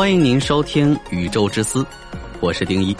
[0.00, 1.82] 欢迎您收听《宇宙之思》，
[2.40, 2.96] 我是丁一，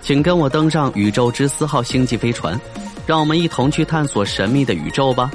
[0.00, 2.60] 请跟我登上宇宙之思号星际飞船，
[3.06, 5.30] 让我们一同去探索神秘的宇宙吧。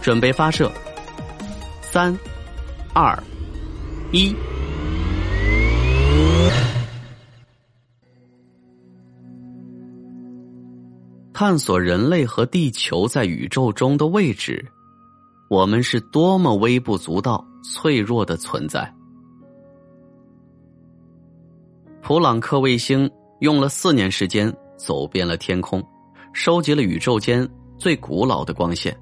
[0.00, 0.72] 准备发射，
[1.82, 2.18] 三、
[2.94, 3.22] 二、
[4.10, 4.34] 一。
[11.34, 14.66] 探索人类和地球在宇宙中的位置，
[15.50, 18.90] 我们是多么微不足道、脆弱的存在。
[22.04, 25.82] 普朗克卫星用了四年时间走遍了天空，
[26.34, 28.94] 收集了宇宙间最古老的光线。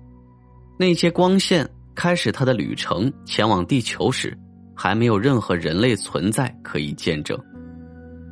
[0.78, 4.38] 那些光线开始它的旅程前往地球时，
[4.72, 7.36] 还没有任何人类存在可以见证。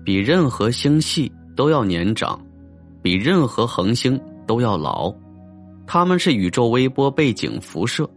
[0.05, 2.41] 比任何星系都要年长。
[3.03, 5.13] 比任何恒星都要老，
[5.85, 8.09] 它们是宇宙微波背景辐射，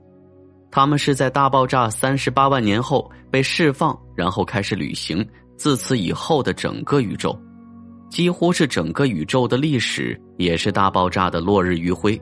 [0.70, 5.28] 它们是在大爆炸三十八万年后被释放，然后开始旅行。
[5.58, 7.38] 自此以后的整个宇宙，
[8.10, 12.20] 几乎是整个宇宙的历史，也是大爆炸的落日余晖。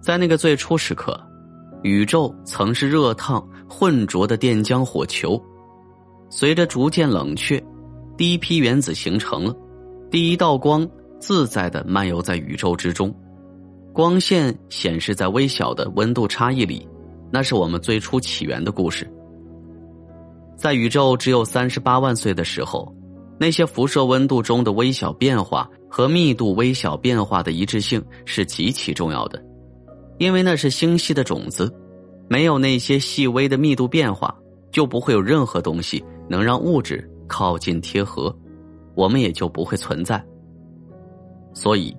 [0.00, 1.18] 在那个最初时刻，
[1.82, 5.40] 宇宙曾是热烫混浊的电浆火球，
[6.28, 7.62] 随着逐渐冷却，
[8.16, 9.54] 第一批原子形成了。
[10.10, 13.14] 第一道光自在的漫游在宇宙之中，
[13.92, 16.86] 光线显示在微小的温度差异里，
[17.30, 19.10] 那是我们最初起源的故事。
[20.56, 22.94] 在宇宙只有三十八万岁的时候，
[23.38, 29.42] 那些辐射温度中的微小变化和密度微小变化的一致性是极其重要的，
[30.18, 31.72] 因为那是星系的种子，
[32.28, 34.34] 没有那些细微的密度变化，
[34.70, 38.34] 就不会有任何东西能让物质靠近贴合。
[38.94, 40.22] 我们也就不会存在，
[41.54, 41.96] 所以，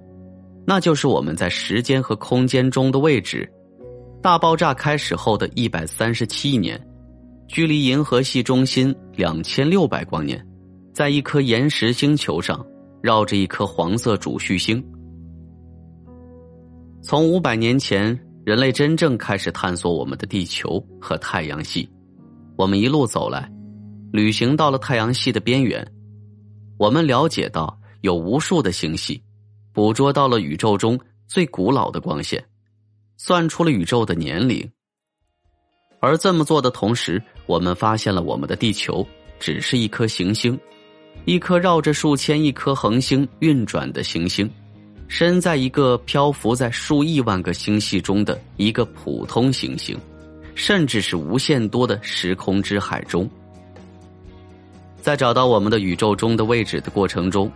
[0.64, 3.52] 那就是我们在时间和空间中的位置。
[4.22, 6.80] 大爆炸开始后的一百三十七年，
[7.48, 10.44] 距离银河系中心两千六百光年，
[10.94, 12.66] 在一颗岩石星球上
[13.02, 14.84] 绕着一颗黄色主序星。
[17.02, 21.88] 从五百年前，人类真正开始探索我们的地球和太阳系，
[22.56, 23.52] 我们一路走来，
[24.12, 25.86] 旅行到了太阳系的边缘。
[26.78, 29.22] 我们了解到有无数的星系，
[29.74, 32.44] 捕捉到了宇宙中最古老的光线，
[33.18, 34.68] 算出了宇宙的年龄。
[36.04, 39.08] 而这么做的同时，我们发现了我们的地球
[39.40, 40.60] 只是一颗行星，
[41.24, 44.52] 一颗绕着数千亿颗恒星运转的行星，
[45.08, 49.98] 身在一个漂浮在数亿万个星系中的一个普通行星，
[50.56, 53.26] 甚至是无限多的时空之海中。
[55.00, 57.50] 在找到我们的宇宙中的位置的过程中，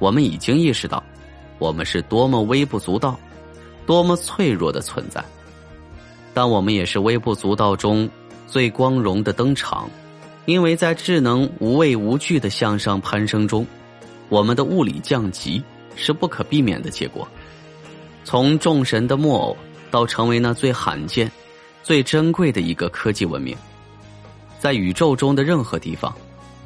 [0.00, 1.00] 我们已经意识到，
[1.60, 3.16] 我们是多么微不足道、
[3.86, 5.24] 多么脆弱的存在。
[6.34, 8.10] 但我们也是微不足道中
[8.46, 9.88] 最光荣的登场，
[10.44, 13.66] 因为在智能无畏无惧的向上攀升中，
[14.28, 15.62] 我们的物理降级
[15.94, 17.26] 是不可避免的结果。
[18.24, 19.56] 从众神的木偶
[19.90, 21.30] 到成为那最罕见、
[21.82, 23.56] 最珍贵的一个科技文明，
[24.58, 26.12] 在宇宙中的任何地方。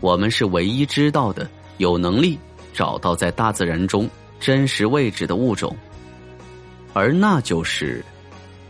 [0.01, 2.39] 我们是唯一知道的有能力
[2.73, 4.09] 找到在大自然中
[4.39, 5.77] 真实位置的物种，
[6.93, 8.05] 而那就是